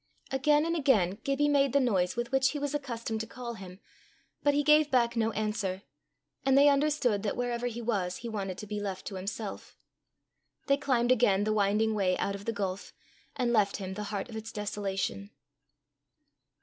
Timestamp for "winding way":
11.53-12.17